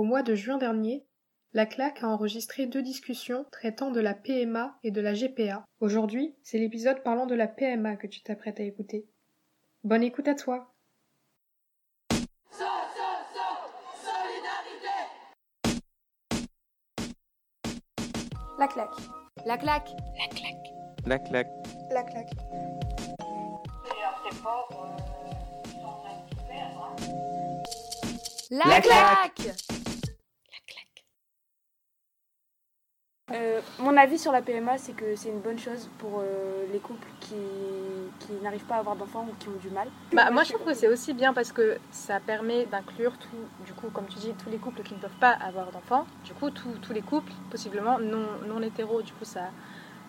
[0.00, 1.04] Au mois de juin dernier,
[1.52, 5.62] la claque a enregistré deux discussions traitant de la PMA et de la GPA.
[5.78, 9.04] Aujourd'hui, c'est l'épisode parlant de la PMA que tu t'apprêtes à écouter.
[9.84, 10.72] Bonne écoute à toi.
[18.58, 18.88] La claque.
[19.44, 19.90] La claque.
[20.16, 20.72] La claque.
[21.04, 21.46] La claque.
[21.90, 22.30] La claque.
[28.50, 29.69] La, La claque.
[33.32, 36.80] Euh, mon avis sur la PMA, c'est que c'est une bonne chose pour euh, les
[36.80, 37.34] couples qui,
[38.18, 39.88] qui n'arrivent pas à avoir d'enfants ou qui ont du mal.
[40.12, 43.72] Bah, moi, je trouve que c'est aussi bien parce que ça permet d'inclure tout, du
[43.72, 46.06] coup, comme tu dis, tous les couples qui ne peuvent pas avoir d'enfants.
[46.24, 49.02] Du coup, tous tous les couples, possiblement non, non hétéros.
[49.02, 49.50] Du coup, ça,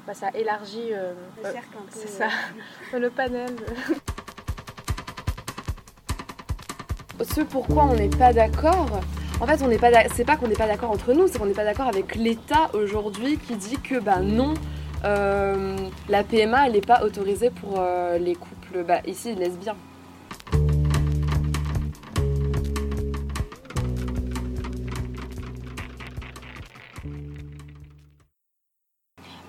[0.08, 1.92] bah, ça élargit euh, Le cercle un peu.
[1.92, 2.28] c'est ça.
[2.98, 3.56] le panel.
[7.24, 9.00] Ce pourquoi on n'est pas d'accord,
[9.42, 11.48] en fait, on n'est pas, c'est pas qu'on n'est pas d'accord entre nous, c'est qu'on
[11.48, 14.54] n'est pas d'accord avec l'État aujourd'hui qui dit que bah non,
[15.04, 15.76] euh,
[16.10, 19.76] la PMA elle n'est pas autorisée pour euh, les couples bah, ici lesbiens.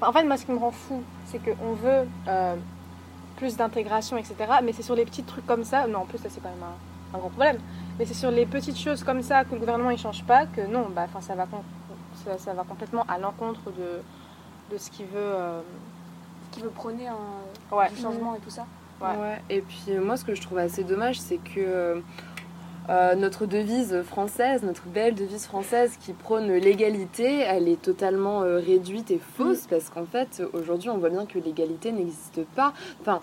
[0.00, 2.56] Bah, En fait, moi, ce qui me rend fou, c'est qu'on veut euh,
[3.36, 4.36] plus d'intégration, etc.
[4.64, 5.86] Mais c'est sur les petits trucs comme ça.
[5.86, 7.58] Non, en plus, ça, c'est quand même un, un gros problème.
[7.98, 10.62] Mais c'est sur les petites choses comme ça que le gouvernement ne change pas que
[10.66, 11.46] non, bah, enfin, ça, va
[12.24, 14.00] ça, ça va complètement à l'encontre de,
[14.74, 15.16] de ce qu'il veut.
[15.16, 15.60] euh,
[16.50, 17.88] qui veut prôner un Ouais.
[17.88, 18.66] du changement et tout ça.
[19.00, 19.40] Ouais.
[19.48, 22.02] Et puis euh, moi, ce que je trouve assez dommage, c'est que
[22.90, 28.58] euh, notre devise française, notre belle devise française qui prône l'égalité, elle est totalement euh,
[28.58, 32.72] réduite et fausse parce qu'en fait, aujourd'hui, on voit bien que l'égalité n'existe pas.
[33.00, 33.22] Enfin,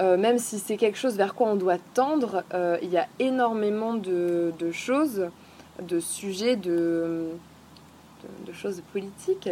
[0.00, 3.06] euh, même si c'est quelque chose vers quoi on doit tendre, euh, il y a
[3.18, 5.28] énormément de, choses,
[5.80, 7.28] de sujets, de,
[8.54, 9.48] choses politiques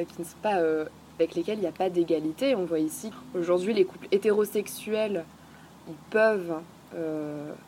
[0.47, 0.85] euh,
[1.19, 2.55] avec lesquelles il n'y a pas d'égalité.
[2.55, 5.25] On voit ici aujourd'hui les couples hétérosexuels,
[6.11, 6.61] peuvent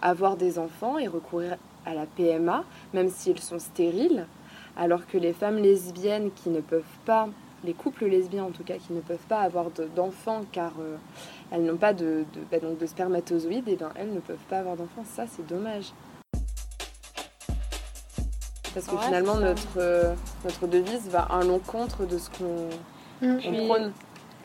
[0.00, 1.56] avoir des enfants et recourir
[1.86, 4.26] à la PMA, même si elles sont stériles,
[4.76, 7.28] alors que les femmes lesbiennes qui ne peuvent pas,
[7.64, 10.96] les couples lesbiens en tout cas, qui ne peuvent pas avoir de- d'enfants car euh,
[11.50, 14.58] elles n'ont pas de, de, bah, donc de spermatozoïdes, et ben elles ne peuvent pas
[14.58, 15.04] avoir d'enfants.
[15.04, 15.92] Ça, c'est dommage.
[18.74, 20.14] Parce que Ouais, finalement, notre, euh,
[20.44, 22.68] notre devise va à l'encontre de ce qu'on
[23.20, 23.34] Mm.
[23.36, 23.92] on Puis- prône.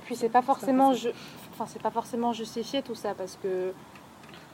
[0.05, 1.11] Puis c'est pas forcément, ju-
[1.53, 3.73] enfin c'est pas forcément justifié tout ça parce que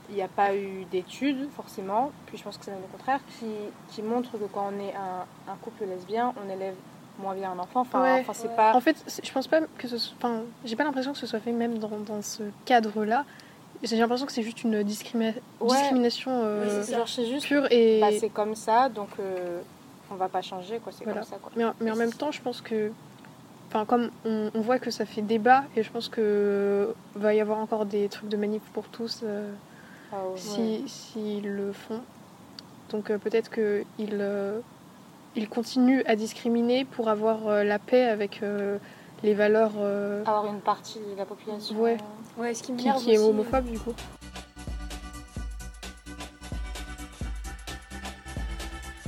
[0.10, 2.12] il n'y a pas eu d'études forcément.
[2.28, 3.46] Puis je pense que c'est même le contraire qui,
[3.90, 6.76] qui montre que quand on est un, un couple lesbien, on élève
[7.20, 7.82] moins bien un enfant.
[7.82, 8.20] Enfin, Ouais.
[8.22, 8.56] enfin c'est Ouais.
[8.56, 8.74] pas.
[8.76, 10.16] En fait, je pense pas que ce soit.
[10.18, 13.26] Enfin, j'ai pas l'impression que ce soit fait même dans, dans ce cadre-là.
[13.84, 14.84] J'ai l'impression que c'est juste une Ouais.
[14.84, 16.94] discrimination euh, Oui.
[16.94, 17.46] Genre juste.
[17.46, 18.00] pure et.
[18.00, 19.60] Bah, c'est comme ça donc euh,
[20.12, 20.92] on va pas changer quoi.
[20.96, 21.22] C'est Voilà.
[21.22, 21.52] comme ça quoi.
[21.56, 22.92] mais, en- mais en même temps, je pense que.
[23.70, 27.42] Enfin, comme on, on voit que ça fait débat, et je pense que va y
[27.42, 29.52] avoir encore des trucs de manif pour tous euh,
[30.12, 32.02] Ah, si s'ils le font.
[32.92, 34.60] Donc euh, peut-être qu'ils euh,
[35.36, 38.78] ils continuent à discriminer pour avoir euh, la paix avec euh,
[39.24, 41.80] les valeurs euh, Avoir une partie de la population.
[41.80, 41.98] Ouais.
[42.38, 43.94] Ouais, ce qui qui, m'énerve qui est aussi, homophobe du coup.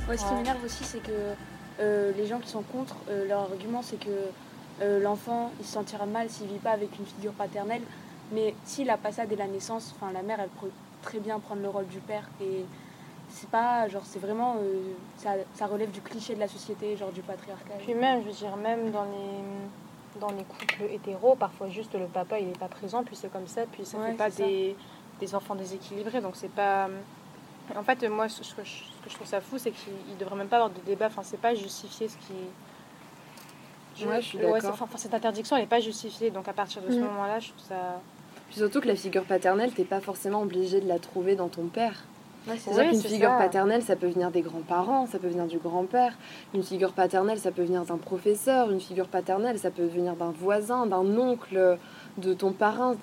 [0.08, 1.34] Ouais, ce qui m'énerve aussi, c'est que
[1.80, 4.30] euh, les gens qui sont contre, euh, leur argument, c'est que
[4.82, 7.82] euh, l'enfant, il se sentira mal s'il vit pas avec une figure paternelle.
[8.32, 10.70] Mais s'il a pas ça dès la naissance, enfin, la mère, elle peut
[11.02, 12.28] très bien prendre le rôle du père.
[12.40, 12.64] Et
[13.28, 14.80] c'est pas, genre, c'est vraiment, euh,
[15.16, 17.74] ça, ça relève du cliché de la société, genre du patriarcat.
[17.80, 22.06] Puis même, je veux dire, même dans les, dans les couples hétéros, parfois juste le
[22.06, 24.76] papa il est pas présent, puis c'est comme ça, puis ça Ouais, fait pas des,
[25.20, 26.88] des enfants déséquilibrés, donc c'est pas.
[27.76, 30.16] En fait, moi, ce que je, ce que je trouve ça fou, c'est qu'il il
[30.16, 32.32] devrait même pas avoir de débat, enfin, c'est pas justifié ce qui.
[34.06, 36.90] Ouais, je suis enfin, enfin, cette interdiction, elle est pas justifiée, donc à partir de
[36.90, 37.04] ce Mm.
[37.04, 38.00] moment-là, je trouve ça.
[38.48, 41.66] Puis surtout que la figure paternelle, t'es pas forcément obligé de la trouver dans ton
[41.66, 42.04] père.
[42.46, 43.38] Ouais, c'est qu'une figure ça.
[43.38, 46.16] paternelle, ça peut venir des grands-parents, ça peut venir du grand-père.
[46.54, 48.70] Une figure paternelle, ça peut venir d'un professeur.
[48.70, 51.78] Une figure paternelle, ça peut venir d'un voisin, d'un oncle,
[52.18, 52.96] de ton parrain.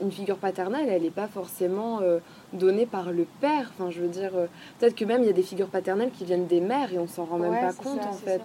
[0.00, 2.18] Une figure paternelle, elle n'est pas forcément euh,
[2.52, 3.70] donnée par le père.
[3.74, 4.46] Enfin, je veux dire, euh,
[4.78, 7.06] peut-être que même il y a des figures paternelles qui viennent des mères et on
[7.06, 8.42] s'en rend même pas compte ça, en fait.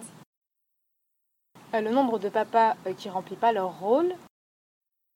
[1.74, 4.14] Euh, le nombre de papas euh, qui remplissent pas leur rôle,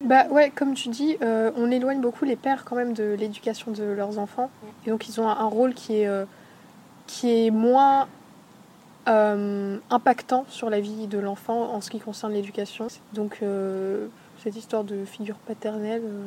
[0.05, 3.71] Bah ouais, comme tu dis, euh, on éloigne beaucoup les pères quand même de l'éducation
[3.73, 4.51] de leurs enfants.
[4.87, 6.27] Et donc ils ont un, rôle qui est, euh,
[7.07, 8.07] qui est moins
[9.09, 12.89] euh, impactant sur la vie de l'enfant en ce qui concerne l'éducation.
[13.15, 14.09] Donc euh,
[14.43, 16.27] cette histoire de figure paternelle, euh,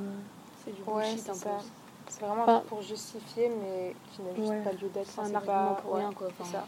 [0.65, 1.49] c'est du Ouais, bullshit un peu.
[2.09, 4.63] c'est vraiment Enfin- pour justifier, mais qui n'a juste Ouais.
[4.63, 5.07] pas lieu d'être.
[5.07, 5.43] C'est un argument
[5.75, 6.27] pas- pour ouais, rien, quoi.
[6.37, 6.65] c'est Enfin, ça.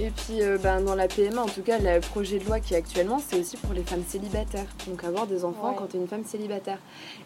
[0.00, 2.74] Et puis euh, ben, dans la PMA, en tout cas, le projet de loi qui
[2.74, 4.66] est actuellement, c'est aussi pour les femmes célibataires.
[4.88, 5.74] Donc avoir des enfants Ouais.
[5.78, 6.78] quand tu es une femme célibataire.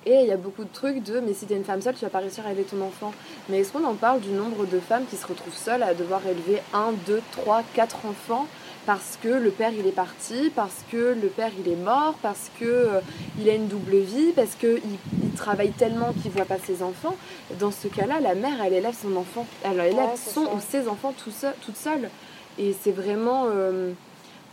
[0.04, 1.94] Et il y a beaucoup de trucs de mais si tu es une femme seule,
[1.94, 3.14] tu vas pas réussir à élever ton enfant.
[3.48, 6.20] Mais est-ce qu'on en parle du nombre de femmes qui se retrouvent seules à devoir
[6.26, 8.46] élever 1, 2, 3, 4 enfants
[8.84, 12.50] parce que le père il est parti, parce que le père il est mort, parce
[12.60, 13.00] que euh,
[13.38, 16.82] il a une double vie, parce que il, il travaille tellement qu'il voit pas ses
[16.82, 17.14] enfants?
[17.60, 20.52] Dans ce cas-là, la mère elle élève son enfant, elle élève Ouais, son ça.
[20.54, 22.08] ou ses enfants tout seul, toute seule.
[22.58, 23.92] Et c'est vraiment, euh,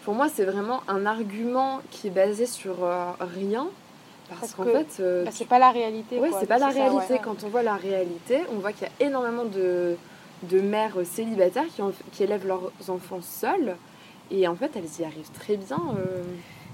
[0.04, 3.68] pour moi, c'est vraiment un argument qui est basé sur euh, rien.
[4.30, 6.20] Parce, Parce qu'en que- fait, euh, Bah, c'est pas la réalité.
[6.20, 7.14] ouais, c'est pas la ça, réalité.
[7.14, 7.22] ouais.
[7.24, 9.96] Quand on voit la réalité, on voit qu'il y a énormément de,
[10.44, 13.76] de mères célibataires qui, ont- qui élèvent leurs enfants seules.
[14.32, 15.80] Et en fait, elles y arrivent très bien.
[15.98, 16.24] euh.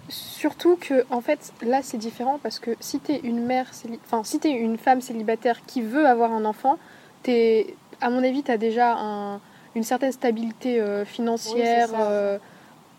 [0.10, 3.68] Surtout que, en fait, là, c'est différent parce que si t'es une mère,
[4.06, 6.78] enfin, si t'es une femme célibataire qui veut avoir un enfant,
[7.24, 9.40] t'es, à mon avis, t'as déjà un-
[9.76, 12.38] une certaine stabilité euh, financière, Oui, euh,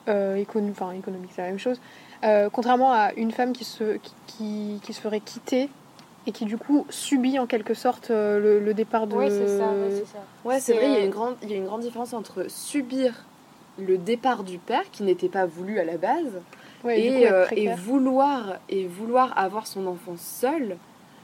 [0.08, 1.80] euh, enfin, économique, c'est la même chose.
[2.24, 5.68] Euh, contrairement à une femme qui se, qui, qui, qui se ferait quitter
[6.26, 9.16] et qui, du coup, subit en quelque sorte euh, le, le départ de.
[9.16, 10.18] Oui, c'est ça, ouais, c'est ça.
[10.44, 12.12] Ouais, c'est C'est, vrai, il y, a une grande, il y a une grande différence
[12.12, 13.24] entre subir
[13.78, 16.40] le départ du père qui n'était pas voulu à la base
[16.84, 20.76] Ouais, et, coup, euh, vouloir et vouloir avoir son enfant seul.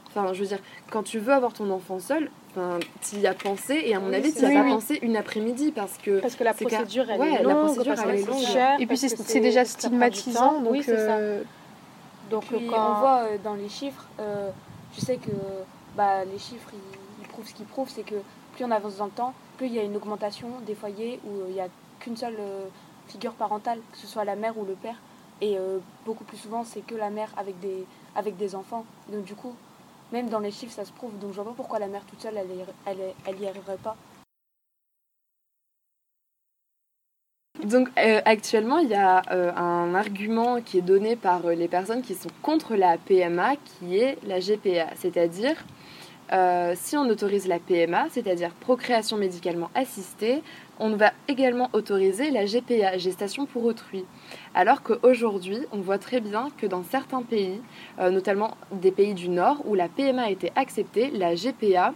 [0.09, 0.59] Enfin, je veux dire,
[0.89, 4.09] quand tu veux avoir ton enfant seul, enfin, tu y as pensé et à mon
[4.09, 4.63] Oui, avis, tu y as ça.
[4.63, 7.65] pas pensé une après-midi parce que Parce que la procédure, elle ouais, est la longue,
[7.65, 8.39] procédure, parce elle que est longue.
[8.39, 10.61] c'est cher, Et puis, c'est, déjà stigmatisant.
[10.61, 11.17] Donc, oui, c'est ça.
[11.17, 11.43] euh,
[12.31, 12.91] Donc Puis quand...
[12.91, 14.49] on voit euh, dans les chiffres, euh,
[14.95, 15.31] je sais que
[15.95, 18.15] bah, les chiffres ils, ils prouvent ce qu'ils prouvent, c'est que
[18.55, 21.41] plus on avance dans le temps, plus il y a une augmentation des foyers où
[21.41, 21.67] euh, il n'y a
[21.99, 22.65] qu'une seule euh,
[23.07, 24.95] figure parentale, que ce soit la mère ou le père.
[25.41, 27.85] Et euh, beaucoup plus souvent, c'est que la mère avec des,
[28.15, 28.85] avec des enfants.
[29.11, 29.53] Donc du coup,
[30.11, 31.17] même dans les chiffres, ça se prouve.
[31.19, 33.95] Donc je vois pas pourquoi la mère toute seule, elle, elle, arriverait pas.
[37.63, 41.67] Donc euh, actuellement, il y a euh, un argument qui est donné par euh, les
[41.67, 45.55] personnes qui sont contre la PMA, qui est la GPA, c'est-à-dire
[46.31, 50.41] euh, si on autorise la PMA, c'est-à-dire procréation médicalement assistée,
[50.79, 54.05] on va également autoriser la GPA, gestation pour autrui.
[54.53, 57.59] Alors qu'aujourd'hui, on voit très bien que dans certains pays,
[57.99, 61.93] euh, notamment des pays du Nord, où la PMA a été acceptée, la GPA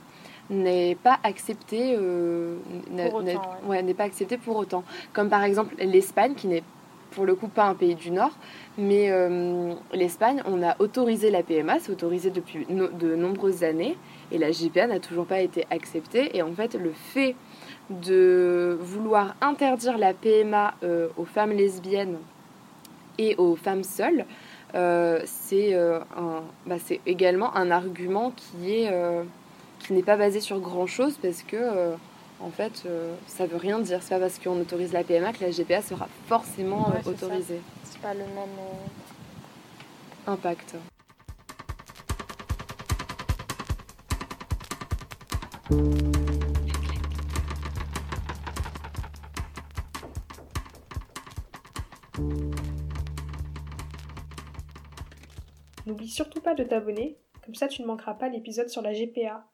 [0.49, 2.55] n'est pas acceptée, euh,
[3.21, 3.35] ouais.
[3.67, 4.83] ouais, n'est pas acceptée pour autant.
[5.13, 6.63] Comme par exemple l'Espagne, qui n'est
[7.11, 8.31] pour le coup pas un pays du Nord,
[8.77, 9.07] mais
[9.93, 13.95] l'Espagne, on a autorisé la PMA, c'est autorisé depuis no- de nombreuses années,
[14.33, 16.35] et la GPA n'a toujours pas été acceptée.
[16.35, 17.35] Et en fait, le fait
[17.89, 22.17] de vouloir interdire la PMA euh, aux femmes lesbiennes
[23.19, 24.25] et aux femmes seules,
[24.73, 25.99] euh, c'est euh,
[26.65, 28.91] bah, c'est également un argument qui est
[29.79, 31.93] qui n'est pas basé sur grand chose parce que
[32.39, 32.87] en fait
[33.27, 33.99] ça veut rien dire.
[34.01, 37.61] C'est pas parce qu'on autorise la PMA que la GPA sera forcément Ouais, autorisée.
[37.83, 38.57] C'est pas le même...
[40.25, 40.75] Impact.
[55.85, 59.45] N'oublie surtout pas de t'abonner, comme ça tu ne manqueras pas l'épisode sur la GPA.